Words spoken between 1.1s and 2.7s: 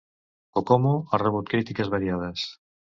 ha rebut crítiques variades.